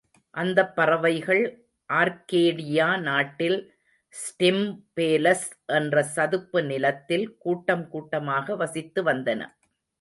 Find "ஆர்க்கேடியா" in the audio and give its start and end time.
1.89-3.01